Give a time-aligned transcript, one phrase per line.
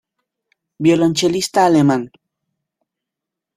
[0.83, 2.03] Violonchelista alemán.